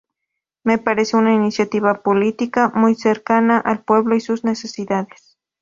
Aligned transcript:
Me 0.63 0.79
parece 0.79 1.15
una 1.15 1.31
iniciativa 1.31 2.01
política 2.01 2.71
muy 2.73 2.95
cercana 2.95 3.59
al 3.59 3.83
pueblo 3.83 4.15
y 4.15 4.19
sus 4.19 4.43
necesidades. 4.43 5.37